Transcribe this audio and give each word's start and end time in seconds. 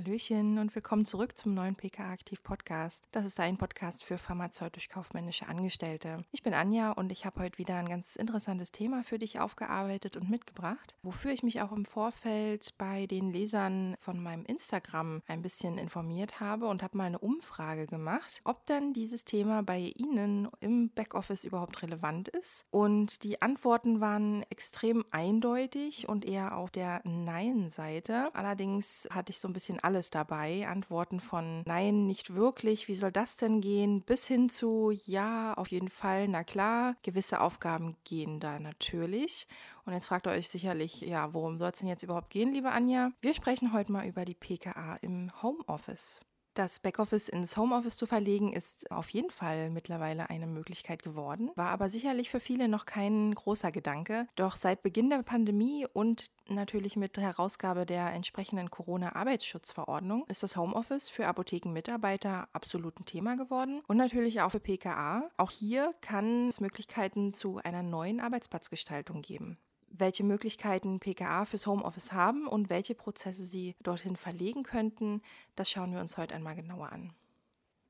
Hallöchen 0.00 0.58
und 0.58 0.74
willkommen 0.74 1.04
zurück 1.04 1.36
zum 1.36 1.52
neuen 1.52 1.74
PK 1.74 2.10
Aktiv 2.10 2.42
Podcast. 2.42 3.06
Das 3.12 3.26
ist 3.26 3.38
ein 3.38 3.58
Podcast 3.58 4.02
für 4.02 4.16
pharmazeutisch-kaufmännische 4.16 5.46
Angestellte. 5.46 6.24
Ich 6.32 6.42
bin 6.42 6.54
Anja 6.54 6.92
und 6.92 7.12
ich 7.12 7.26
habe 7.26 7.40
heute 7.40 7.58
wieder 7.58 7.76
ein 7.76 7.88
ganz 7.88 8.16
interessantes 8.16 8.72
Thema 8.72 9.02
für 9.02 9.18
dich 9.18 9.40
aufgearbeitet 9.40 10.16
und 10.16 10.30
mitgebracht, 10.30 10.94
wofür 11.02 11.32
ich 11.32 11.42
mich 11.42 11.60
auch 11.60 11.72
im 11.72 11.84
Vorfeld 11.84 12.72
bei 12.78 13.06
den 13.06 13.30
Lesern 13.30 13.94
von 14.00 14.22
meinem 14.22 14.46
Instagram 14.46 15.20
ein 15.26 15.42
bisschen 15.42 15.76
informiert 15.76 16.40
habe 16.40 16.66
und 16.66 16.82
habe 16.82 16.96
mal 16.96 17.04
eine 17.04 17.18
Umfrage 17.18 17.86
gemacht, 17.86 18.40
ob 18.44 18.64
dann 18.64 18.94
dieses 18.94 19.26
Thema 19.26 19.62
bei 19.62 19.92
Ihnen 19.96 20.48
im 20.60 20.88
Backoffice 20.88 21.44
überhaupt 21.44 21.82
relevant 21.82 22.28
ist. 22.28 22.64
Und 22.70 23.22
die 23.22 23.42
Antworten 23.42 24.00
waren 24.00 24.44
extrem 24.48 25.04
eindeutig 25.10 26.08
und 26.08 26.24
eher 26.24 26.56
auf 26.56 26.70
der 26.70 27.02
Nein-Seite. 27.04 28.34
Allerdings 28.34 29.06
hatte 29.10 29.30
ich 29.30 29.40
so 29.40 29.48
ein 29.48 29.52
bisschen 29.52 29.78
alles 29.90 30.10
dabei. 30.10 30.68
Antworten 30.68 31.18
von 31.18 31.62
Nein, 31.66 32.06
nicht 32.06 32.34
wirklich, 32.34 32.86
wie 32.86 32.94
soll 32.94 33.10
das 33.10 33.36
denn 33.36 33.60
gehen, 33.60 34.02
bis 34.02 34.24
hin 34.24 34.48
zu 34.48 34.92
Ja, 35.04 35.54
auf 35.54 35.68
jeden 35.68 35.88
Fall, 35.88 36.28
na 36.28 36.44
klar. 36.44 36.94
Gewisse 37.02 37.40
Aufgaben 37.40 37.96
gehen 38.04 38.38
da 38.38 38.60
natürlich. 38.60 39.48
Und 39.84 39.92
jetzt 39.92 40.06
fragt 40.06 40.28
ihr 40.28 40.30
euch 40.30 40.48
sicherlich, 40.48 41.00
ja, 41.00 41.34
worum 41.34 41.58
soll 41.58 41.70
es 41.70 41.80
denn 41.80 41.88
jetzt 41.88 42.04
überhaupt 42.04 42.30
gehen, 42.30 42.52
liebe 42.52 42.70
Anja? 42.70 43.10
Wir 43.20 43.34
sprechen 43.34 43.72
heute 43.72 43.90
mal 43.90 44.06
über 44.06 44.24
die 44.24 44.36
PKA 44.36 44.94
im 45.02 45.32
Homeoffice. 45.42 46.20
Das 46.54 46.80
Backoffice 46.80 47.28
ins 47.28 47.56
Homeoffice 47.56 47.96
zu 47.96 48.06
verlegen 48.06 48.52
ist 48.52 48.90
auf 48.90 49.08
jeden 49.10 49.30
Fall 49.30 49.70
mittlerweile 49.70 50.30
eine 50.30 50.48
Möglichkeit 50.48 51.02
geworden, 51.02 51.50
war 51.54 51.68
aber 51.68 51.88
sicherlich 51.88 52.28
für 52.28 52.40
viele 52.40 52.66
noch 52.66 52.86
kein 52.86 53.32
großer 53.34 53.70
Gedanke. 53.70 54.26
Doch 54.34 54.56
seit 54.56 54.82
Beginn 54.82 55.10
der 55.10 55.22
Pandemie 55.22 55.86
und 55.92 56.26
natürlich 56.48 56.96
mit 56.96 57.16
der 57.16 57.24
Herausgabe 57.24 57.86
der 57.86 58.12
entsprechenden 58.12 58.68
Corona-Arbeitsschutzverordnung 58.68 60.26
ist 60.26 60.42
das 60.42 60.56
Homeoffice 60.56 61.08
für 61.08 61.28
Apothekenmitarbeiter 61.28 62.48
absolut 62.52 62.98
ein 62.98 63.04
Thema 63.04 63.36
geworden 63.36 63.82
und 63.86 63.96
natürlich 63.96 64.40
auch 64.40 64.50
für 64.50 64.60
PKA. 64.60 65.30
Auch 65.36 65.52
hier 65.52 65.94
kann 66.00 66.48
es 66.48 66.60
Möglichkeiten 66.60 67.32
zu 67.32 67.58
einer 67.58 67.84
neuen 67.84 68.18
Arbeitsplatzgestaltung 68.18 69.22
geben 69.22 69.56
welche 69.90 70.24
Möglichkeiten 70.24 71.00
PKA 71.00 71.44
fürs 71.44 71.66
Homeoffice 71.66 72.12
haben 72.12 72.46
und 72.46 72.70
welche 72.70 72.94
Prozesse 72.94 73.44
sie 73.44 73.74
dorthin 73.82 74.16
verlegen 74.16 74.62
könnten, 74.62 75.22
das 75.56 75.70
schauen 75.70 75.92
wir 75.92 76.00
uns 76.00 76.16
heute 76.16 76.34
einmal 76.34 76.56
genauer 76.56 76.92
an. 76.92 77.12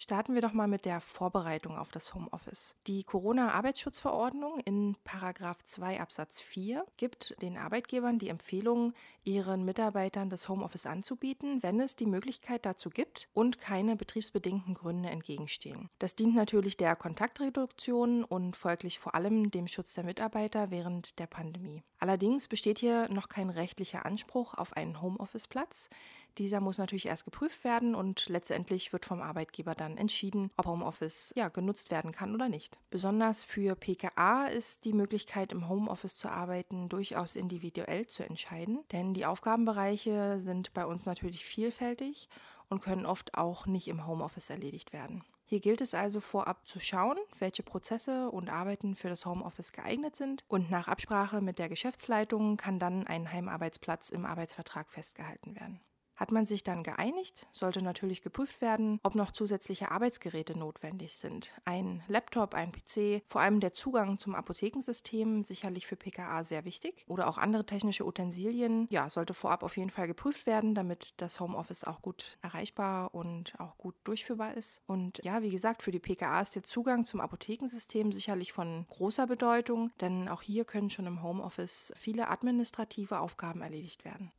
Starten 0.03 0.35
wir 0.35 0.41
doch 0.41 0.55
mal 0.55 0.67
mit 0.67 0.87
der 0.87 1.03
Vorbereitung 1.03 1.77
auf 1.77 1.91
das 1.91 2.15
Homeoffice. 2.15 2.75
Die 2.87 3.05
Corona-Arbeitsschutzverordnung 3.05 4.59
in 4.61 4.97
Paragraph 5.05 5.63
2 5.63 6.01
Absatz 6.01 6.41
4 6.41 6.87
gibt 6.97 7.37
den 7.43 7.59
Arbeitgebern 7.59 8.19
die 8.19 8.31
Empfehlung, 8.31 8.95
ihren 9.25 9.67
Mitarbeitern 9.67 10.31
das 10.31 10.49
Homeoffice 10.49 10.87
anzubieten, 10.87 11.63
wenn 11.63 11.81
es 11.81 11.97
die 11.97 12.07
Möglichkeit 12.07 12.65
dazu 12.65 12.89
gibt 12.89 13.29
und 13.35 13.59
keine 13.59 13.95
betriebsbedingten 13.95 14.73
Gründe 14.73 15.11
entgegenstehen. 15.11 15.91
Das 15.99 16.15
dient 16.15 16.35
natürlich 16.35 16.79
der 16.79 16.97
Kontaktreduktion 16.97 18.25
und 18.25 18.57
folglich 18.57 18.99
vor 18.99 19.15
allem 19.15 19.51
dem 19.51 19.69
Schutz 19.69 19.93
der 19.93 20.05
Mitarbeiter 20.05 20.71
während 20.71 21.19
der 21.19 21.27
Pandemie. 21.27 21.83
Allerdings 21.99 22.49
besteht 22.49 22.79
hier 22.79 23.11
noch 23.11 23.29
kein 23.29 23.51
rechtlicher 23.51 24.07
Anspruch 24.07 24.55
auf 24.55 24.75
einen 24.75 25.03
Homeoffice-Platz. 25.03 25.91
Dieser 26.39 26.61
muss 26.61 26.79
natürlich 26.79 27.07
erst 27.07 27.25
geprüft 27.25 27.65
werden 27.65 27.95
und 27.95 28.29
letztendlich 28.29 28.93
wird 28.93 29.05
vom 29.05 29.21
Arbeitgeber 29.21 29.75
dann 29.75 29.97
entschieden, 29.97 30.51
ob 30.57 30.67
Homeoffice 30.67 31.33
ja, 31.37 31.49
genutzt 31.49 31.91
werden 31.91 32.13
kann 32.13 32.35
oder 32.35 32.49
nicht. 32.49 32.79
Besonders 32.91 33.45
für 33.45 33.75
PKA 33.75 34.47
ist 34.47 34.85
die 34.85 34.93
Möglichkeit, 34.93 35.53
im 35.53 35.69
Homeoffice 35.69 36.17
zu 36.17 36.29
arbeiten, 36.29 36.89
durchaus 36.89 37.37
individuell 37.37 38.07
zu 38.07 38.23
entscheiden, 38.23 38.81
denn 38.93 39.15
die 39.15 39.27
Aufgabenbereiche 39.27 40.39
sind 40.39 40.73
bei 40.75 40.87
uns 40.87 41.07
natürlich 41.07 41.45
vielfältig 41.45 42.29
und 42.69 42.81
können 42.81 43.07
oft 43.07 43.35
auch 43.35 43.67
nicht 43.67 43.89
im 43.89 44.07
Homeoffice 44.07 44.51
erledigt 44.51 44.93
werden. 44.93 45.25
Hier 45.51 45.59
gilt 45.59 45.81
es 45.81 45.95
also 45.95 46.21
vorab 46.21 46.69
zu 46.69 46.79
schauen, 46.79 47.19
welche 47.41 47.65
Prozesse 47.65 48.31
und 48.31 48.49
Arbeiten 48.49 48.95
für 48.95 49.09
das 49.09 49.27
Homeoffice 49.27 49.73
geeignet 49.73 50.15
sind 50.15 50.45
und 50.47 50.71
nach 50.71 50.87
Absprache 50.87 51.41
mit 51.41 51.59
der 51.59 51.69
Geschäftsleitung 51.69 52.57
kann 52.57 52.79
dann 52.79 53.05
ein 53.09 53.33
Heimarbeitsplatz 53.33 54.11
im 54.11 54.25
Arbeitsvertrag 54.25 54.89
festgehalten 54.93 55.57
werden. 55.57 55.81
Hat 56.21 56.33
man 56.33 56.45
sich 56.45 56.63
dann 56.63 56.83
geeinigt, 56.83 57.47
sollte 57.51 57.81
natürlich 57.81 58.21
geprüft 58.21 58.61
werden, 58.61 59.01
ob 59.03 59.15
noch 59.15 59.33
zusätzliche 59.33 59.91
Arbeitsgeräte 59.91 60.57
notwendig 60.57 61.17
sind. 61.17 61.51
Ein 61.65 62.03
Laptop, 62.09 62.53
ein 62.53 62.73
PC, 62.73 63.23
vor 63.27 63.41
allem 63.41 63.59
der 63.59 63.73
Zugang 63.73 64.19
zum 64.19 64.35
Apothekensystem, 64.35 65.43
sicherlich 65.45 65.87
für 65.87 65.97
PKA 65.97 66.45
sehr 66.45 66.67
wichtig. 66.67 67.07
Oder 67.09 67.27
auch 67.27 67.39
andere 67.39 67.65
technische 67.65 68.05
Utensilien, 68.05 68.87
ja, 68.91 69.09
sollte 69.09 69.33
vorab 69.33 69.63
auf 69.63 69.79
jeden 69.79 69.89
Fall 69.89 70.09
geprüft 70.09 70.45
werden, 70.45 70.75
damit 70.75 71.15
das 71.23 71.41
Homeoffice 71.41 71.85
auch 71.85 72.03
gut 72.03 72.37
erreichbar 72.43 73.15
und 73.15 73.59
auch 73.59 73.79
gut 73.79 73.95
durchführbar 74.05 74.53
ist. 74.53 74.83
Und 74.87 75.25
ja, 75.25 75.41
wie 75.41 75.51
gesagt, 75.51 75.83
für 75.83 75.91
die 75.91 76.01
PKA 76.01 76.43
ist 76.43 76.55
der 76.55 76.65
Zugang 76.65 77.07
zum 77.07 77.23
Apothekensystem 77.23 78.13
sicherlich 78.13 78.53
von 78.53 78.85
großer 78.91 79.27
Bedeutung, 79.27 79.91
denn 80.03 80.29
auch 80.29 80.43
hier 80.43 80.67
können 80.67 80.91
schon 80.91 81.07
im 81.07 81.23
Homeoffice 81.23 81.95
viele 81.97 82.29
administrative 82.29 83.21
Aufgaben 83.21 83.63
erledigt 83.63 84.05
werden. 84.05 84.31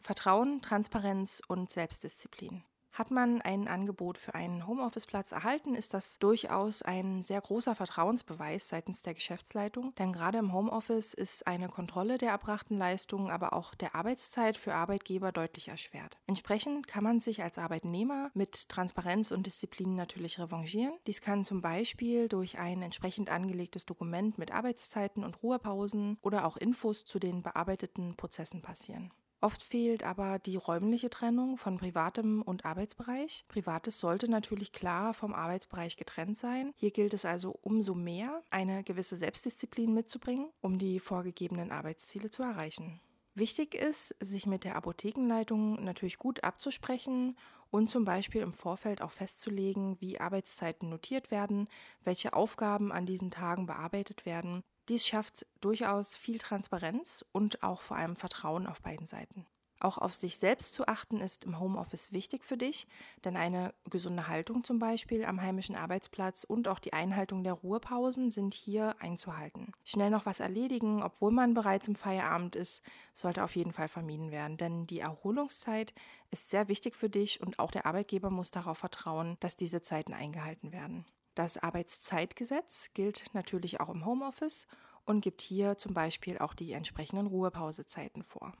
Vertrauen, 0.00 0.62
Transparenz 0.62 1.42
und 1.46 1.70
Selbstdisziplin. 1.70 2.64
Hat 2.92 3.12
man 3.12 3.40
ein 3.40 3.68
Angebot 3.68 4.18
für 4.18 4.34
einen 4.34 4.66
Homeoffice-Platz 4.66 5.30
erhalten, 5.30 5.74
ist 5.76 5.94
das 5.94 6.18
durchaus 6.18 6.82
ein 6.82 7.22
sehr 7.22 7.40
großer 7.40 7.76
Vertrauensbeweis 7.76 8.68
seitens 8.68 9.02
der 9.02 9.14
Geschäftsleitung, 9.14 9.94
denn 9.94 10.12
gerade 10.12 10.38
im 10.38 10.52
Homeoffice 10.52 11.14
ist 11.14 11.46
eine 11.46 11.68
Kontrolle 11.68 12.18
der 12.18 12.30
erbrachten 12.30 12.76
Leistungen, 12.76 13.30
aber 13.30 13.52
auch 13.52 13.76
der 13.76 13.94
Arbeitszeit 13.94 14.56
für 14.56 14.74
Arbeitgeber 14.74 15.30
deutlich 15.30 15.68
erschwert. 15.68 16.18
Entsprechend 16.26 16.88
kann 16.88 17.04
man 17.04 17.20
sich 17.20 17.44
als 17.44 17.58
Arbeitnehmer 17.58 18.30
mit 18.34 18.68
Transparenz 18.68 19.30
und 19.30 19.46
Disziplin 19.46 19.94
natürlich 19.94 20.40
revanchieren. 20.40 20.94
Dies 21.06 21.20
kann 21.20 21.44
zum 21.44 21.62
Beispiel 21.62 22.28
durch 22.28 22.58
ein 22.58 22.82
entsprechend 22.82 23.30
angelegtes 23.30 23.86
Dokument 23.86 24.36
mit 24.36 24.50
Arbeitszeiten 24.50 25.22
und 25.22 25.42
Ruhepausen 25.42 26.18
oder 26.22 26.44
auch 26.44 26.56
Infos 26.56 27.04
zu 27.04 27.20
den 27.20 27.42
bearbeiteten 27.42 28.16
Prozessen 28.16 28.62
passieren. 28.62 29.12
Oft 29.42 29.62
fehlt 29.62 30.04
aber 30.04 30.38
die 30.38 30.56
räumliche 30.56 31.08
Trennung 31.08 31.56
von 31.56 31.78
privatem 31.78 32.42
und 32.42 32.66
Arbeitsbereich. 32.66 33.44
Privates 33.48 33.98
sollte 33.98 34.28
natürlich 34.28 34.70
klar 34.72 35.14
vom 35.14 35.32
Arbeitsbereich 35.32 35.96
getrennt 35.96 36.36
sein. 36.36 36.74
Hier 36.76 36.90
gilt 36.90 37.14
es 37.14 37.24
also 37.24 37.58
umso 37.62 37.94
mehr, 37.94 38.42
eine 38.50 38.84
gewisse 38.84 39.16
Selbstdisziplin 39.16 39.94
mitzubringen, 39.94 40.50
um 40.60 40.78
die 40.78 41.00
vorgegebenen 41.00 41.70
Arbeitsziele 41.70 42.30
zu 42.30 42.42
erreichen. 42.42 43.00
Wichtig 43.34 43.74
ist, 43.74 44.14
sich 44.20 44.44
mit 44.44 44.64
der 44.64 44.76
Apothekenleitung 44.76 45.82
natürlich 45.82 46.18
gut 46.18 46.44
abzusprechen 46.44 47.34
und 47.70 47.88
zum 47.88 48.04
Beispiel 48.04 48.42
im 48.42 48.52
Vorfeld 48.52 49.00
auch 49.00 49.12
festzulegen, 49.12 49.98
wie 50.00 50.20
Arbeitszeiten 50.20 50.90
notiert 50.90 51.30
werden, 51.30 51.68
welche 52.04 52.34
Aufgaben 52.34 52.92
an 52.92 53.06
diesen 53.06 53.30
Tagen 53.30 53.64
bearbeitet 53.64 54.26
werden 54.26 54.64
dies 54.90 55.06
schafft 55.06 55.46
durchaus 55.60 56.16
viel 56.16 56.38
Transparenz 56.38 57.24
und 57.32 57.62
auch 57.62 57.80
vor 57.80 57.96
allem 57.96 58.16
Vertrauen 58.16 58.66
auf 58.66 58.82
beiden 58.82 59.06
Seiten. 59.06 59.46
Auch 59.78 59.96
auf 59.96 60.14
sich 60.14 60.36
selbst 60.36 60.74
zu 60.74 60.88
achten 60.88 61.20
ist 61.22 61.44
im 61.44 61.58
Homeoffice 61.58 62.12
wichtig 62.12 62.44
für 62.44 62.58
dich, 62.58 62.86
denn 63.24 63.36
eine 63.38 63.72
gesunde 63.88 64.28
Haltung 64.28 64.62
zum 64.62 64.78
Beispiel 64.78 65.24
am 65.24 65.40
heimischen 65.40 65.74
Arbeitsplatz 65.74 66.44
und 66.44 66.68
auch 66.68 66.80
die 66.80 66.92
Einhaltung 66.92 67.44
der 67.44 67.54
Ruhepausen 67.54 68.30
sind 68.30 68.52
hier 68.52 68.96
einzuhalten. 68.98 69.72
Schnell 69.82 70.10
noch 70.10 70.26
was 70.26 70.40
erledigen, 70.40 71.02
obwohl 71.02 71.30
man 71.30 71.54
bereits 71.54 71.88
im 71.88 71.94
Feierabend 71.94 72.56
ist, 72.56 72.82
sollte 73.14 73.42
auf 73.42 73.56
jeden 73.56 73.72
Fall 73.72 73.88
vermieden 73.88 74.30
werden, 74.30 74.58
denn 74.58 74.86
die 74.86 75.00
Erholungszeit 75.00 75.94
ist 76.30 76.50
sehr 76.50 76.68
wichtig 76.68 76.94
für 76.94 77.08
dich 77.08 77.40
und 77.40 77.58
auch 77.58 77.70
der 77.70 77.86
Arbeitgeber 77.86 78.28
muss 78.28 78.50
darauf 78.50 78.76
vertrauen, 78.76 79.38
dass 79.40 79.56
diese 79.56 79.80
Zeiten 79.80 80.12
eingehalten 80.12 80.72
werden. 80.72 81.06
Das 81.40 81.56
Arbeitszeitgesetz 81.56 82.90
gilt 82.92 83.32
natürlich 83.32 83.80
auch 83.80 83.88
im 83.88 84.04
Homeoffice 84.04 84.66
und 85.06 85.22
gibt 85.22 85.40
hier 85.40 85.78
zum 85.78 85.94
Beispiel 85.94 86.36
auch 86.36 86.52
die 86.52 86.72
entsprechenden 86.72 87.28
Ruhepausezeiten 87.28 88.24
vor 88.24 88.52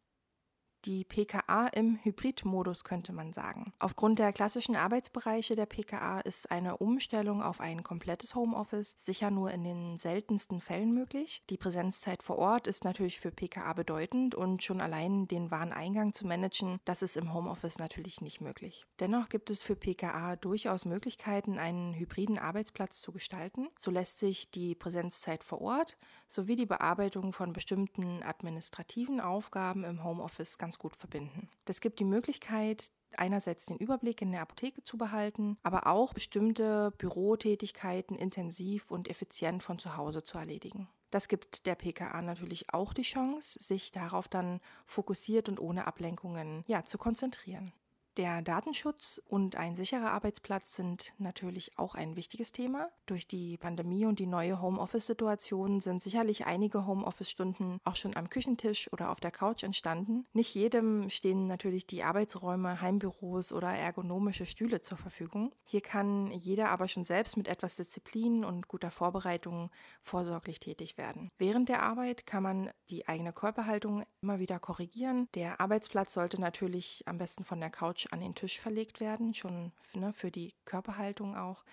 die 0.84 1.04
PKA 1.04 1.68
im 1.68 1.98
Hybridmodus, 2.02 2.84
könnte 2.84 3.12
man 3.12 3.32
sagen. 3.32 3.72
Aufgrund 3.78 4.18
der 4.18 4.32
klassischen 4.32 4.76
Arbeitsbereiche 4.76 5.54
der 5.54 5.66
PKA 5.66 6.20
ist 6.20 6.50
eine 6.50 6.76
Umstellung 6.78 7.42
auf 7.42 7.60
ein 7.60 7.82
komplettes 7.82 8.34
Homeoffice 8.34 8.94
sicher 8.98 9.30
nur 9.30 9.50
in 9.50 9.64
den 9.64 9.98
seltensten 9.98 10.60
Fällen 10.60 10.92
möglich. 10.92 11.42
Die 11.50 11.56
Präsenzzeit 11.56 12.22
vor 12.22 12.38
Ort 12.38 12.66
ist 12.66 12.84
natürlich 12.84 13.20
für 13.20 13.30
PKA 13.30 13.72
bedeutend 13.72 14.34
und 14.34 14.62
schon 14.62 14.80
allein 14.80 15.26
den 15.28 15.50
Wareneingang 15.50 16.12
zu 16.12 16.26
managen, 16.26 16.80
das 16.84 17.02
ist 17.02 17.16
im 17.16 17.32
Homeoffice 17.32 17.78
natürlich 17.78 18.20
nicht 18.20 18.40
möglich. 18.40 18.86
Dennoch 18.98 19.28
gibt 19.28 19.50
es 19.50 19.62
für 19.62 19.76
PKA 19.76 20.36
durchaus 20.36 20.84
Möglichkeiten, 20.84 21.58
einen 21.58 21.94
hybriden 21.94 22.38
Arbeitsplatz 22.38 23.00
zu 23.00 23.12
gestalten. 23.12 23.68
So 23.76 23.90
lässt 23.90 24.18
sich 24.18 24.50
die 24.50 24.74
Präsenzzeit 24.74 25.44
vor 25.44 25.60
Ort 25.60 25.96
sowie 26.28 26.56
die 26.56 26.66
Bearbeitung 26.66 27.32
von 27.32 27.52
bestimmten 27.52 28.22
administrativen 28.22 29.20
Aufgaben 29.20 29.84
im 29.84 30.04
Homeoffice 30.04 30.58
ganz 30.58 30.69
ganz 30.70 30.78
gut 30.78 30.94
verbinden. 30.94 31.48
Das 31.64 31.80
gibt 31.80 31.98
die 31.98 32.04
Möglichkeit, 32.04 32.92
einerseits 33.16 33.66
den 33.66 33.76
Überblick 33.76 34.22
in 34.22 34.30
der 34.30 34.42
Apotheke 34.42 34.84
zu 34.84 34.96
behalten, 34.96 35.58
aber 35.64 35.88
auch 35.88 36.14
bestimmte 36.14 36.92
Bürotätigkeiten 36.96 38.16
intensiv 38.16 38.88
und 38.92 39.10
effizient 39.10 39.64
von 39.64 39.80
zu 39.80 39.96
Hause 39.96 40.22
zu 40.22 40.38
erledigen. 40.38 40.86
Das 41.10 41.26
gibt 41.26 41.66
der 41.66 41.74
PKA 41.74 42.22
natürlich 42.22 42.72
auch 42.72 42.92
die 42.94 43.02
Chance, 43.02 43.58
sich 43.60 43.90
darauf 43.90 44.28
dann 44.28 44.60
fokussiert 44.86 45.48
und 45.48 45.58
ohne 45.58 45.88
Ablenkungen 45.88 46.62
ja, 46.68 46.84
zu 46.84 46.98
konzentrieren. 46.98 47.72
Der 48.16 48.42
Datenschutz 48.42 49.22
und 49.28 49.54
ein 49.56 49.76
sicherer 49.76 50.10
Arbeitsplatz 50.10 50.74
sind 50.74 51.14
natürlich 51.18 51.78
auch 51.78 51.94
ein 51.94 52.16
wichtiges 52.16 52.50
Thema. 52.50 52.90
Durch 53.06 53.28
die 53.28 53.56
Pandemie 53.56 54.04
und 54.04 54.18
die 54.18 54.26
neue 54.26 54.60
Homeoffice-Situation 54.60 55.80
sind 55.80 56.02
sicherlich 56.02 56.44
einige 56.44 56.86
Homeoffice-Stunden 56.86 57.78
auch 57.84 57.94
schon 57.94 58.16
am 58.16 58.28
Küchentisch 58.28 58.92
oder 58.92 59.10
auf 59.10 59.20
der 59.20 59.30
Couch 59.30 59.62
entstanden. 59.62 60.26
Nicht 60.32 60.54
jedem 60.54 61.08
stehen 61.08 61.46
natürlich 61.46 61.86
die 61.86 62.02
Arbeitsräume, 62.02 62.80
Heimbüros 62.80 63.52
oder 63.52 63.68
ergonomische 63.68 64.44
Stühle 64.44 64.80
zur 64.80 64.98
Verfügung. 64.98 65.54
Hier 65.64 65.80
kann 65.80 66.32
jeder 66.32 66.70
aber 66.70 66.88
schon 66.88 67.04
selbst 67.04 67.36
mit 67.36 67.46
etwas 67.46 67.76
Disziplin 67.76 68.44
und 68.44 68.66
guter 68.66 68.90
Vorbereitung 68.90 69.70
vorsorglich 70.02 70.58
tätig 70.58 70.98
werden. 70.98 71.30
Während 71.38 71.68
der 71.68 71.82
Arbeit 71.82 72.26
kann 72.26 72.42
man 72.42 72.70
die 72.90 73.06
eigene 73.06 73.32
Körperhaltung 73.32 74.04
immer 74.20 74.40
wieder 74.40 74.58
korrigieren. 74.58 75.28
Der 75.34 75.60
Arbeitsplatz 75.60 76.12
sollte 76.12 76.40
natürlich 76.40 77.04
am 77.06 77.18
besten 77.18 77.44
von 77.44 77.60
der 77.60 77.70
Couch 77.70 77.99
an 78.10 78.20
den 78.20 78.34
Tisch 78.34 78.58
verlegt 78.58 79.00
werden, 79.00 79.34
schon 79.34 79.72
ne, 79.94 80.12
für 80.12 80.30
die 80.30 80.54
Körperhaltung 80.64 81.36
auch. 81.36 81.64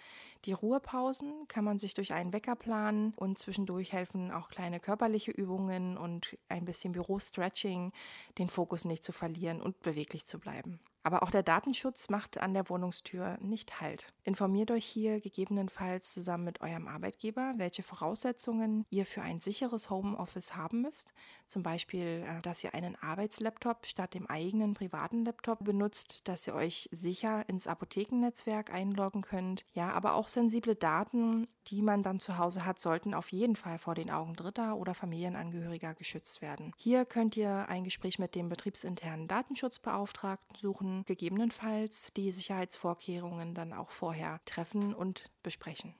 Die 0.48 0.54
Ruhepausen 0.54 1.46
kann 1.50 1.66
man 1.66 1.78
sich 1.78 1.94
durch 1.94 2.14
einen 2.14 2.32
Wecker 2.32 2.56
planen 2.56 3.12
und 3.18 3.38
zwischendurch 3.38 3.92
helfen 3.92 4.32
auch 4.32 4.48
kleine 4.48 4.80
körperliche 4.80 5.32
Übungen 5.32 5.98
und 5.98 6.38
ein 6.48 6.64
bisschen 6.64 6.94
Bürostretching, 6.94 7.92
den 8.38 8.48
Fokus 8.48 8.86
nicht 8.86 9.04
zu 9.04 9.12
verlieren 9.12 9.62
und 9.62 9.82
beweglich 9.82 10.26
zu 10.26 10.40
bleiben. 10.40 10.80
Aber 11.08 11.24
auch 11.24 11.32
der 11.32 11.42
Datenschutz 11.42 12.10
macht 12.10 12.38
an 12.38 12.54
der 12.54 12.68
Wohnungstür 12.68 13.38
nicht 13.40 13.80
Halt. 13.80 14.12
Informiert 14.26 14.72
euch 14.72 14.86
hier 14.86 15.22
gegebenenfalls 15.22 16.12
zusammen 16.12 16.44
mit 16.44 16.60
eurem 16.60 16.90
Arbeitgeber, 16.90 17.54
welche 17.56 17.82
Voraussetzungen 17.82 18.86
ihr 18.90 19.06
für 19.06 19.22
ein 19.22 19.40
sicheres 19.40 19.90
Homeoffice 19.90 20.58
haben 20.58 20.82
müsst. 20.82 21.14
Zum 21.48 21.64
Beispiel, 21.64 22.26
äh, 22.28 22.42
dass 22.42 22.62
ihr 22.62 22.74
einen 22.74 22.98
Arbeitslaptop 22.98 23.86
statt 23.86 24.16
dem 24.16 24.28
eigenen 24.28 24.74
privaten 24.74 25.24
Laptop 25.24 25.64
benutzt, 25.64 26.28
dass 26.28 26.46
ihr 26.46 26.54
euch 26.54 26.90
sicher 26.92 27.48
ins 27.48 27.68
Apothekennetzwerk 27.68 28.74
einloggen 28.74 29.22
könnt. 29.22 29.64
Ja, 29.72 29.94
aber 29.94 30.14
auch 30.14 30.28
sensible 30.38 30.76
Daten, 30.76 31.48
die 31.66 31.82
man 31.82 32.04
dann 32.04 32.20
zu 32.20 32.38
Hause 32.38 32.64
hat, 32.64 32.80
sollten 32.80 33.16
auf 33.16 33.32
jeden 33.32 33.56
Fall 33.56 33.80
vor 33.80 33.96
den 33.96 34.12
Augen 34.12 34.36
Dritter 34.36 34.78
oder 34.78 34.94
Familienangehöriger 34.94 35.96
geschützt 35.96 36.44
werden. 36.44 36.74
Hier 36.78 37.06
könnt 37.06 37.36
ihr 37.36 37.68
ein 37.70 37.84
Gespräch 37.84 38.20
mit 38.20 38.36
dem 38.36 38.48
betriebsinternen 38.48 39.28
Datenschutzbeauftragten 39.28 40.56
suchen 40.56 41.04
gegebenenfalls 41.08 42.14
die 42.14 42.30
Sicherheitsvorkehrungen 42.30 43.56
dann 43.56 43.74
auch 43.74 43.90
vorher 43.90 44.40
treffen 44.46 44.94
und 44.94 45.32
besprechen. 45.42 45.96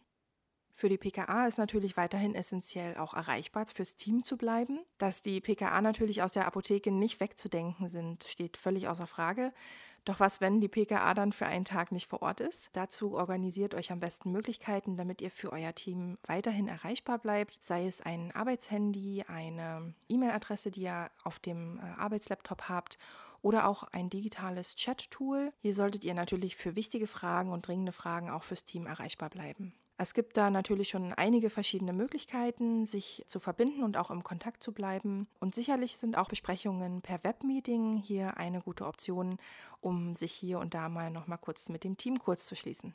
Für 0.76 0.90
die 0.90 1.00
PKA 1.00 1.48
ist 1.48 1.58
natürlich 1.58 1.98
weiterhin 1.98 2.36
essentiell, 2.36 2.98
auch 2.98 3.16
erreichbar 3.16 3.66
fürs 3.66 3.96
Team 3.96 4.24
zu 4.24 4.38
bleiben. 4.38 4.82
Dass 5.00 5.24
die 5.24 5.42
PKA 5.42 5.82
natürlich 5.82 6.22
aus 6.22 6.34
der 6.34 6.46
Apotheke 6.46 6.92
nicht 6.92 7.20
wegzudenken 7.20 7.90
sind, 7.90 8.26
steht 8.26 8.58
völlig 8.58 8.88
außer 8.88 9.08
Frage. 9.08 9.52
Doch 10.08 10.22
was, 10.22 10.40
wenn 10.40 10.62
die 10.62 10.70
PKA 10.70 11.14
dann 11.14 11.34
für 11.34 11.48
einen 11.48 11.66
Tag 11.66 11.92
nicht 11.92 12.08
vor 12.08 12.22
Ort 12.22 12.40
ist? 12.40 12.70
Dazu 12.72 13.16
organisiert 13.16 13.76
euch 13.76 13.92
am 13.92 14.00
besten 14.00 14.32
Möglichkeiten, 14.32 14.96
damit 14.96 15.22
ihr 15.22 15.30
für 15.30 15.52
euer 15.52 15.76
Team 15.76 16.18
weiterhin 16.26 16.70
erreichbar 16.70 17.18
bleibt, 17.18 17.62
sei 17.62 17.86
es 17.86 18.00
ein 18.00 18.32
Arbeitshandy, 18.34 19.26
eine 19.28 19.94
E-Mail-Adresse, 20.08 20.72
die 20.72 20.84
ihr 20.84 21.12
auf 21.26 21.40
dem 21.40 21.80
äh, 21.80 21.82
Arbeitslaptop 22.00 22.70
habt 22.70 22.98
oder 23.42 23.68
auch 23.68 23.84
ein 23.84 24.10
digitales 24.10 24.78
Chat-Tool. 24.78 25.52
Hier 25.60 25.74
solltet 25.74 26.06
ihr 26.06 26.14
natürlich 26.14 26.56
für 26.56 26.78
wichtige 26.78 27.06
Fragen 27.06 27.52
und 27.52 27.68
dringende 27.68 27.92
Fragen 27.92 28.30
auch 28.30 28.44
fürs 28.44 28.64
Team 28.64 28.86
erreichbar 28.86 29.30
bleiben. 29.30 29.74
Es 30.00 30.14
gibt 30.14 30.38
da 30.38 30.52
natürlich 30.52 30.90
schon 30.90 31.12
einige 31.14 31.50
verschiedene 31.50 31.92
Möglichkeiten, 31.92 32.86
sich 32.86 33.24
zu 33.26 33.40
verbinden 33.40 33.82
und 33.82 33.98
auch 33.98 34.12
im 34.12 34.24
Kontakt 34.24 34.62
zu 34.62 34.72
bleiben. 34.72 35.28
Und 35.40 35.56
sicherlich 35.56 35.98
sind 35.98 36.18
auch 36.18 36.30
Besprechungen 36.30 37.02
per 37.02 37.24
Webmeeting 37.24 37.98
hier 37.98 38.38
eine 38.38 38.62
gute 38.62 38.86
Option, 38.86 39.40
um 39.82 40.14
sich 40.14 40.32
hier 40.32 40.60
und 40.60 40.76
da 40.76 40.88
mal 40.88 41.10
noch 41.10 41.26
mal 41.26 41.38
kurz 41.38 41.70
mit 41.70 41.84
dem 41.84 41.98
Team 41.98 42.20
kurz 42.20 42.46
zu 42.46 42.56
schließen. 42.56 42.94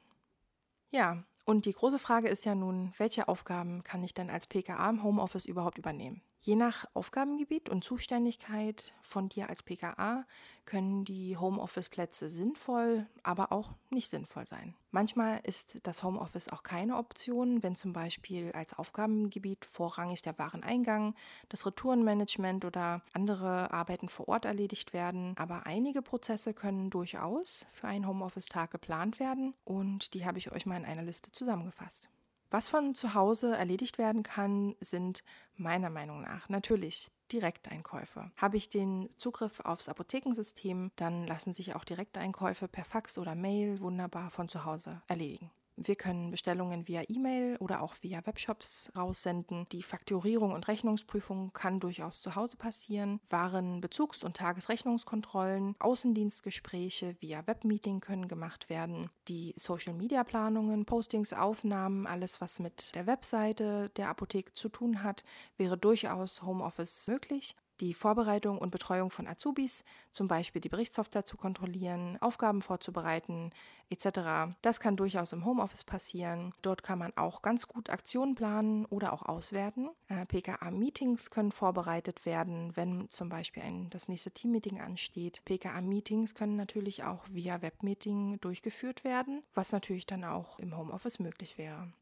Ja, 0.90 1.24
und 1.44 1.66
die 1.66 1.72
große 1.72 1.98
Frage 1.98 2.28
ist 2.28 2.44
ja 2.44 2.54
nun, 2.54 2.92
welche 2.98 3.26
Aufgaben 3.26 3.82
kann 3.82 4.04
ich 4.04 4.14
denn 4.14 4.30
als 4.30 4.46
PKA 4.46 4.88
im 4.88 5.02
Homeoffice 5.02 5.46
überhaupt 5.46 5.78
übernehmen? 5.78 6.22
Je 6.44 6.56
nach 6.56 6.86
Aufgabengebiet 6.92 7.68
und 7.70 7.84
Zuständigkeit 7.84 8.92
von 9.00 9.28
dir 9.28 9.48
als 9.48 9.62
PKA 9.62 10.26
können 10.64 11.04
die 11.04 11.36
Homeoffice-Plätze 11.36 12.30
sinnvoll, 12.30 13.06
aber 13.22 13.52
auch 13.52 13.70
nicht 13.90 14.10
sinnvoll 14.10 14.44
sein. 14.44 14.74
Manchmal 14.90 15.38
ist 15.44 15.78
das 15.84 16.02
Homeoffice 16.02 16.48
auch 16.48 16.64
keine 16.64 16.96
Option, 16.96 17.62
wenn 17.62 17.76
zum 17.76 17.92
Beispiel 17.92 18.50
als 18.52 18.76
Aufgabengebiet 18.76 19.64
vorrangig 19.64 20.22
der 20.22 20.36
Wareneingang, 20.36 21.14
das 21.48 21.64
Retourenmanagement 21.64 22.64
oder 22.64 23.02
andere 23.12 23.72
Arbeiten 23.72 24.08
vor 24.08 24.26
Ort 24.26 24.44
erledigt 24.44 24.92
werden. 24.92 25.36
Aber 25.38 25.66
einige 25.66 26.02
Prozesse 26.02 26.54
können 26.54 26.90
durchaus 26.90 27.66
für 27.70 27.86
einen 27.86 28.08
Homeoffice-Tag 28.08 28.72
geplant 28.72 29.20
werden 29.20 29.54
und 29.64 30.12
die 30.12 30.26
habe 30.26 30.38
ich 30.38 30.50
euch 30.50 30.66
mal 30.66 30.76
in 30.76 30.86
einer 30.86 31.04
Liste 31.04 31.30
zusammengefasst. 31.30 32.08
Was 32.52 32.68
von 32.68 32.94
zu 32.94 33.14
Hause 33.14 33.56
erledigt 33.56 33.96
werden 33.96 34.22
kann, 34.22 34.76
sind 34.78 35.24
meiner 35.56 35.88
Meinung 35.88 36.20
nach 36.20 36.50
natürlich 36.50 37.08
Direkteinkäufe. 37.32 38.30
Habe 38.36 38.58
ich 38.58 38.68
den 38.68 39.08
Zugriff 39.16 39.60
aufs 39.60 39.88
Apothekensystem, 39.88 40.90
dann 40.96 41.26
lassen 41.26 41.54
sich 41.54 41.74
auch 41.74 41.84
Direkteinkäufe 41.84 42.68
per 42.68 42.84
Fax 42.84 43.16
oder 43.16 43.34
Mail 43.34 43.80
wunderbar 43.80 44.28
von 44.28 44.50
zu 44.50 44.66
Hause 44.66 45.00
erledigen. 45.06 45.50
Wir 45.86 45.96
können 45.96 46.30
Bestellungen 46.30 46.86
via 46.86 47.02
E-Mail 47.08 47.56
oder 47.58 47.82
auch 47.82 47.94
via 48.00 48.24
Webshops 48.26 48.90
raussenden. 48.96 49.66
Die 49.72 49.82
Fakturierung 49.82 50.52
und 50.52 50.68
Rechnungsprüfung 50.68 51.52
kann 51.52 51.80
durchaus 51.80 52.20
zu 52.20 52.34
Hause 52.34 52.56
passieren. 52.56 53.20
Warenbezugs- 53.30 54.24
und 54.24 54.36
Tagesrechnungskontrollen, 54.36 55.74
Außendienstgespräche 55.78 57.16
via 57.20 57.46
Webmeeting 57.46 58.00
können 58.00 58.28
gemacht 58.28 58.70
werden. 58.70 59.10
Die 59.28 59.54
Social-Media-Planungen, 59.56 60.84
Postings, 60.84 61.32
Aufnahmen, 61.32 62.06
alles 62.06 62.40
was 62.40 62.60
mit 62.60 62.94
der 62.94 63.06
Webseite 63.06 63.90
der 63.96 64.08
Apotheke 64.08 64.52
zu 64.54 64.68
tun 64.68 65.02
hat, 65.02 65.24
wäre 65.56 65.78
durchaus 65.78 66.42
Homeoffice 66.42 67.06
möglich 67.08 67.56
die 67.80 67.94
Vorbereitung 67.94 68.58
und 68.58 68.70
Betreuung 68.70 69.10
von 69.10 69.26
Azubis, 69.26 69.84
zum 70.10 70.28
Beispiel 70.28 70.60
die 70.60 70.68
Berichtssoftware 70.68 71.24
zu 71.24 71.36
kontrollieren, 71.36 72.18
Aufgaben 72.20 72.62
vorzubereiten 72.62 73.50
etc. 73.90 74.54
Das 74.62 74.80
kann 74.80 74.96
durchaus 74.96 75.32
im 75.32 75.44
Homeoffice 75.44 75.84
passieren. 75.84 76.54
Dort 76.62 76.82
kann 76.82 76.98
man 76.98 77.12
auch 77.16 77.42
ganz 77.42 77.68
gut 77.68 77.90
Aktionen 77.90 78.34
planen 78.34 78.86
oder 78.86 79.12
auch 79.12 79.22
auswerten. 79.22 79.90
Äh, 80.08 80.26
PKA-Meetings 80.26 81.30
können 81.30 81.52
vorbereitet 81.52 82.24
werden, 82.24 82.74
wenn 82.76 83.08
zum 83.10 83.28
Beispiel 83.28 83.62
ein, 83.62 83.90
das 83.90 84.08
nächste 84.08 84.30
Teammeeting 84.30 84.80
ansteht. 84.80 85.42
PKA-Meetings 85.44 86.34
können 86.34 86.56
natürlich 86.56 87.04
auch 87.04 87.24
via 87.30 87.62
Webmeeting 87.62 88.40
durchgeführt 88.40 89.04
werden, 89.04 89.42
was 89.54 89.72
natürlich 89.72 90.06
dann 90.06 90.24
auch 90.24 90.58
im 90.58 90.76
Homeoffice 90.76 91.18
möglich 91.18 91.58
wäre. 91.58 91.92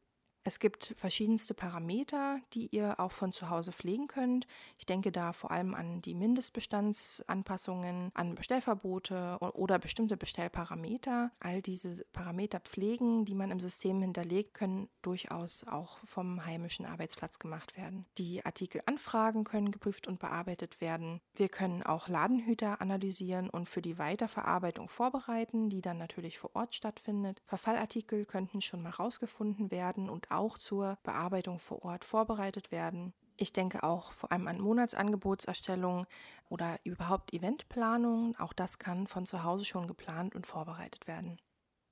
Es 0.43 0.57
gibt 0.57 0.95
verschiedenste 0.97 1.53
Parameter, 1.53 2.39
die 2.53 2.67
ihr 2.67 2.99
auch 2.99 3.11
von 3.11 3.31
zu 3.31 3.51
Hause 3.51 3.71
pflegen 3.71 4.07
könnt. 4.07 4.47
Ich 4.79 4.87
denke 4.87 5.11
da 5.11 5.33
vor 5.33 5.51
allem 5.51 5.75
an 5.75 6.01
die 6.01 6.15
Mindestbestandsanpassungen, 6.15 8.11
an 8.15 8.33
Bestellverbote 8.33 9.37
oder 9.39 9.77
bestimmte 9.77 10.17
Bestellparameter. 10.17 11.31
All 11.39 11.61
diese 11.61 12.03
Parameter 12.11 12.59
pflegen, 12.59 13.23
die 13.25 13.35
man 13.35 13.51
im 13.51 13.59
System 13.59 14.01
hinterlegt, 14.01 14.55
können 14.55 14.89
durchaus 15.03 15.63
auch 15.67 15.99
vom 16.05 16.43
heimischen 16.43 16.87
Arbeitsplatz 16.87 17.37
gemacht 17.37 17.77
werden. 17.77 18.07
Die 18.17 18.43
Artikelanfragen 18.43 19.43
können 19.43 19.69
geprüft 19.69 20.07
und 20.07 20.19
bearbeitet 20.19 20.81
werden. 20.81 21.21
Wir 21.35 21.49
können 21.49 21.83
auch 21.83 22.07
Ladenhüter 22.07 22.81
analysieren 22.81 23.47
und 23.47 23.69
für 23.69 23.83
die 23.83 23.99
Weiterverarbeitung 23.99 24.89
vorbereiten, 24.89 25.69
die 25.69 25.81
dann 25.81 25.99
natürlich 25.99 26.39
vor 26.39 26.49
Ort 26.55 26.73
stattfindet. 26.73 27.43
Verfallartikel 27.45 28.25
könnten 28.25 28.61
schon 28.61 28.81
mal 28.81 28.89
rausgefunden 28.89 29.69
werden 29.69 30.09
und 30.09 30.30
auch 30.31 30.57
zur 30.57 30.97
Bearbeitung 31.03 31.59
vor 31.59 31.83
Ort 31.83 32.05
vorbereitet 32.05 32.71
werden. 32.71 33.13
Ich 33.37 33.53
denke 33.53 33.83
auch 33.83 34.11
vor 34.11 34.31
allem 34.31 34.47
an 34.47 34.59
Monatsangebotserstellung 34.59 36.05
oder 36.49 36.79
überhaupt 36.83 37.33
Eventplanung. 37.33 38.35
Auch 38.37 38.53
das 38.53 38.77
kann 38.77 39.07
von 39.07 39.25
zu 39.25 39.43
Hause 39.43 39.65
schon 39.65 39.87
geplant 39.87 40.35
und 40.35 40.45
vorbereitet 40.45 41.07
werden. 41.07 41.39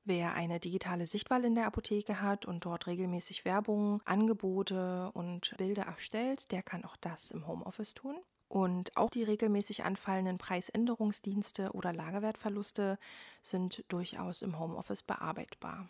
Wer 0.06 0.34
eine 0.34 0.60
digitale 0.60 1.06
Sichtwahl 1.06 1.46
in 1.46 1.56
der 1.56 1.68
Apotheke 1.68 2.22
hat 2.22 2.46
und 2.46 2.66
dort 2.66 2.88
regelmäßig 2.88 3.46
Werbung, 3.46 4.02
Angebote 4.06 5.12
und 5.14 5.56
Bilder 5.58 5.84
erstellt, 5.84 6.52
der 6.52 6.64
kann 6.64 6.86
auch 6.86 6.98
das 6.98 7.32
im 7.32 7.48
Homeoffice 7.48 7.94
tun. 7.94 8.18
Und 8.48 8.98
auch 8.98 9.12
die 9.12 9.24
regelmäßig 9.24 9.84
anfallenden 9.84 10.40
Preisänderungsdienste 10.40 11.72
oder 11.74 11.94
Lagerwertverluste 11.94 12.98
sind 13.44 13.84
durchaus 13.90 14.42
im 14.42 14.58
Homeoffice 14.58 15.04
bearbeitbar. 15.04 15.90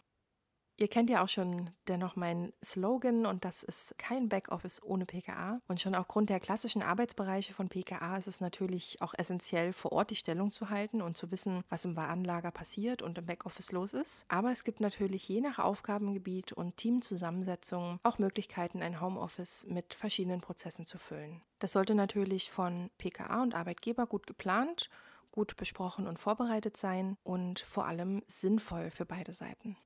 Ihr 0.79 0.87
kennt 0.87 1.09
ja 1.09 1.21
auch 1.21 1.27
schon 1.27 1.71
dennoch 1.89 2.15
meinen 2.15 2.53
Slogan 2.63 3.25
und 3.25 3.43
das 3.43 3.63
ist 3.63 3.95
kein 3.97 4.29
Backoffice 4.29 4.81
ohne 4.81 5.05
PKA. 5.05 5.59
Und 5.67 5.81
schon 5.81 5.93
aufgrund 5.93 6.29
der 6.29 6.39
klassischen 6.39 6.81
Arbeitsbereiche 6.81 7.53
von 7.53 7.67
PKA 7.67 8.15
ist 8.15 8.27
es 8.27 8.39
natürlich 8.39 9.01
auch 9.01 9.13
essentiell, 9.17 9.73
vor 9.73 9.91
Ort 9.91 10.09
die 10.09 10.15
Stellung 10.15 10.53
zu 10.53 10.69
halten 10.69 11.01
und 11.01 11.17
zu 11.17 11.31
wissen, 11.31 11.65
was 11.67 11.83
im 11.83 11.97
Warenlager 11.97 12.51
passiert 12.51 13.01
und 13.01 13.17
im 13.17 13.25
Backoffice 13.25 13.73
los 13.73 13.91
ist. 13.91 14.23
Aber 14.29 14.53
es 14.53 14.63
gibt 14.63 14.79
natürlich 14.79 15.27
je 15.27 15.41
nach 15.41 15.59
Aufgabengebiet 15.59 16.53
und 16.53 16.77
Teamzusammensetzung 16.77 17.99
auch 18.03 18.17
Möglichkeiten, 18.17 18.81
ein 18.81 19.01
Homeoffice 19.01 19.67
mit 19.67 19.93
verschiedenen 19.93 20.39
Prozessen 20.39 20.85
zu 20.85 20.97
füllen. 20.97 21.41
Das 21.59 21.73
sollte 21.73 21.93
natürlich 21.93 22.51
von 22.51 22.89
PKA 22.97 23.43
und 23.43 23.53
Arbeitgeber 23.53 24.07
gut 24.07 24.27
geplant 24.27 24.89
gut 25.31 25.55
besprochen 25.57 26.07
und 26.07 26.17
vorbereitet 26.17 26.75
sein 26.75 27.15
und 27.23 27.59
vor 27.59 27.85
allem 27.85 28.23
sinnvoll 28.27 28.89
für 28.89 29.05
beide 29.05 29.31
Seiten. 29.31 29.77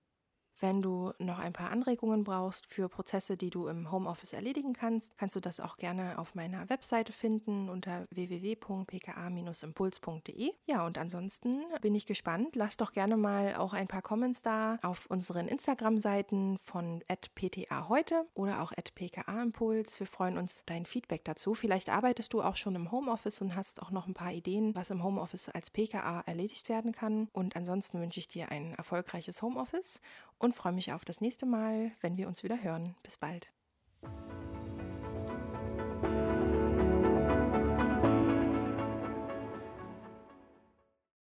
Wenn 0.64 0.82
du 0.82 1.14
noch 1.20 1.38
ein 1.40 1.52
paar 1.52 1.72
Anregungen 1.72 2.24
brauchst 2.24 2.68
für 2.68 2.88
Prozesse, 2.88 3.36
die 3.36 3.50
du 3.50 3.68
im 3.68 3.92
Homeoffice 3.92 4.32
erledigen 4.32 4.72
kannst, 4.72 5.12
kannst 5.18 5.36
du 5.36 5.42
das 5.42 5.60
auch 5.60 5.76
gerne 5.76 6.18
auf 6.18 6.36
meiner 6.36 6.70
Webseite 6.70 7.12
finden 7.12 7.68
unter 7.68 8.08
www.pka-impuls.de. 8.12 10.54
Ja, 10.66 10.86
und 10.86 10.98
ansonsten 10.98 11.64
bin 11.82 11.96
ich 11.96 12.06
gespannt. 12.06 12.56
Lass 12.56 12.78
doch 12.78 12.94
gerne 12.94 13.18
mal 13.18 13.58
auch 13.58 13.74
ein 13.74 13.90
paar 13.90 14.02
Comments 14.02 14.42
da 14.42 14.80
auf 14.84 15.06
unseren 15.08 15.50
Instagram-Seiten 15.50 16.58
von 16.60 17.04
@pta 17.10 17.90
heute 17.90 18.26
oder 18.34 18.62
auch 18.62 18.72
@pka-impuls. 18.72 20.00
Wir 20.00 20.08
freuen 20.08 20.38
uns 20.38 20.64
dein 20.66 20.86
Feedback 20.86 21.26
dazu. 21.26 21.56
Vielleicht 21.56 21.90
arbeitest 21.90 22.32
du 22.32 22.42
auch 22.42 22.56
schon 22.56 22.76
im 22.76 22.90
Homeoffice 22.90 23.42
und 23.42 23.58
hast 23.58 23.82
auch 23.82 23.92
noch 23.92 24.08
ein 24.08 24.14
paar 24.14 24.32
Ideen, 24.32 24.74
was 24.76 24.92
im 24.92 25.04
Homeoffice 25.04 25.50
als 25.50 25.72
PKA 25.72 26.22
erledigt 26.22 26.70
werden 26.70 26.94
kann. 26.94 27.28
Und 27.34 27.58
ansonsten 27.58 28.00
wünsche 28.00 28.22
ich 28.22 28.30
dir 28.30 28.50
ein 28.50 28.76
erfolgreiches 28.76 29.42
Homeoffice 29.42 30.00
und 30.40 30.56
freue 30.56 30.74
mich 30.74 30.94
auf 30.94 31.06
das 31.06 31.22
nächste 31.22 31.46
Mal, 31.46 31.92
wenn 32.02 32.18
wir 32.18 32.28
uns 32.28 32.44
wieder 32.44 32.62
hören. 32.62 32.96
Bis 33.04 33.18
bald. 33.18 33.52